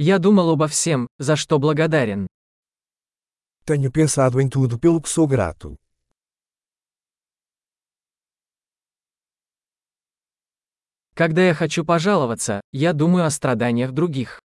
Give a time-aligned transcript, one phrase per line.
[0.00, 2.28] Я думал обо всем, за что благодарен.
[3.66, 5.76] Tenho pensado em tudo pelo que sou grato.
[11.14, 14.40] Когда я хочу пожаловаться, я думаю о страданиях других.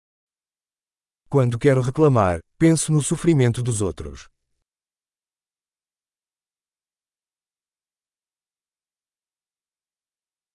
[1.29, 4.31] Quando quero reclamar, penso no sofrimento dos outros.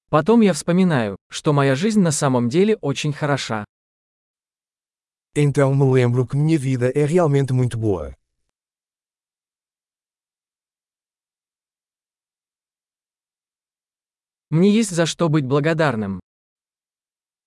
[0.10, 3.66] Потом я вспоминаю, что моя жизнь на самом деле очень хороша.
[5.35, 8.15] Então me lembro que minha vida é realmente muito boa.
[14.51, 16.19] Мне есть за что быть благодарным.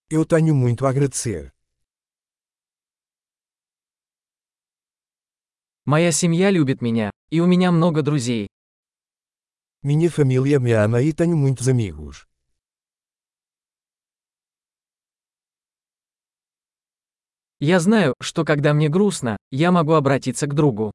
[0.10, 1.52] Eu tenho muito a agradecer.
[5.86, 8.48] Моя семья любит меня, и у меня много друзей.
[9.84, 12.26] Minha família me ama e tenho muitos amigos.
[17.61, 20.93] Я знаю, что когда мне грустно, я могу обратиться к другу.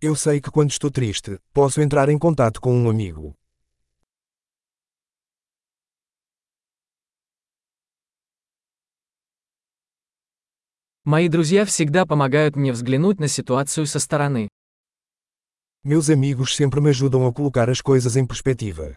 [0.00, 3.34] Eu sei que quando estou triste, posso entrar em contato com um amigo.
[11.04, 14.48] Мои друзья всегда помогают мне взглянуть на ситуацию со стороны.
[15.84, 18.96] Meus amigos sempre me ajudam a colocar as coisas em perspectiva.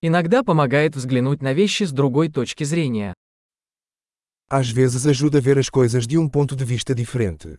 [0.00, 3.14] Иногда помогает взглянуть на вещи с другой точки зрения.
[4.48, 7.58] Às vezes ajuda a ver as coisas de um ponto de vista diferente.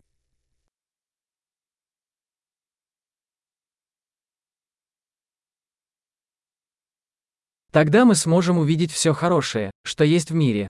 [7.71, 10.67] Тогда мы сможем увидеть все хорошее, что есть в мире.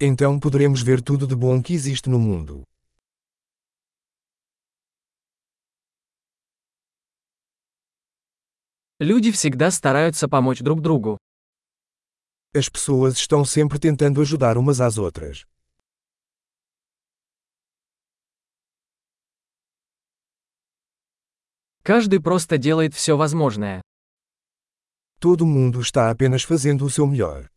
[0.00, 2.64] Então poderemos ver tudo de bom que existe no mundo.
[9.00, 11.18] Люди всегда стараются помочь друг другу.
[12.54, 15.44] As pessoas estão sempre tentando ajudar umas às outras.
[21.82, 23.82] Каждый просто делает все возможное.
[25.18, 27.50] Todo mundo está apenas fazendo o seu melhor.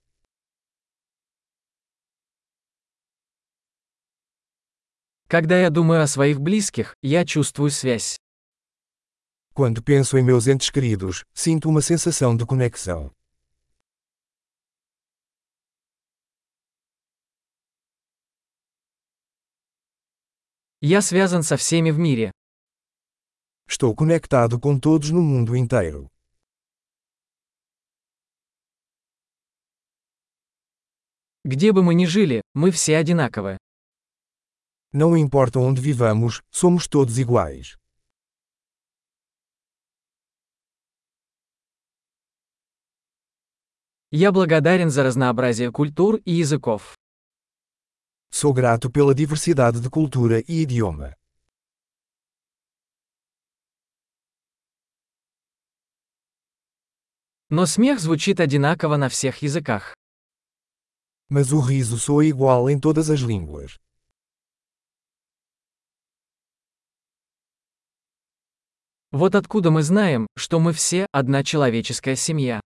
[5.27, 8.17] Когда я думаю о своих близких, я чувствую связь.
[9.56, 13.10] Quando penso em meus entes queridos, sinto uma sensação de conexão.
[20.80, 22.32] Я связан со всеми в мире.
[23.68, 26.10] Estou conectado com todos no mundo inteiro.
[31.44, 33.58] Где бы мы ни жили, мы все одинаковы.
[34.92, 37.76] Não importa onde vivamos, somos todos iguais.
[44.11, 46.95] Я благодарен за разнообразие культур и языков.
[48.31, 51.13] Sou grato pela diversidade de cultura e idioma.
[57.49, 59.93] Но смех звучит одинаково на всех языках.
[61.29, 63.77] Mas o riso soa igual em todas as línguas.
[69.11, 72.61] Вот откуда мы знаем, что мы все одна человеческая семья.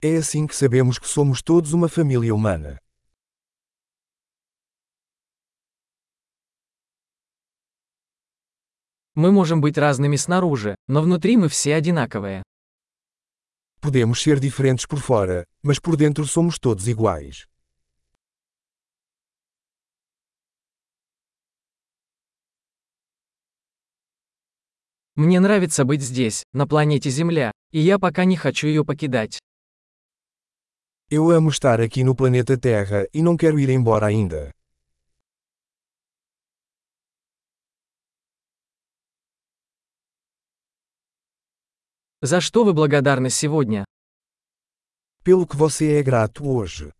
[0.00, 2.78] É assim que sabemos que somos todos uma família humana.
[9.16, 12.44] Мы можем быть разными снаружи, но внутри мы все одинаковые.
[13.80, 17.48] Podemos ser diferentes por fora, mas por dentro somos todos iguais.
[25.16, 29.40] Мне нравится быть здесь, на планете Земля, и я пока не хочу ее покидать.
[31.09, 34.51] Eu amo estar aqui no planeta Terra e não quero ir embora ainda.
[42.21, 43.85] За что вы благодарны сегодня?
[45.23, 46.91] Pelo que você é grato hoje.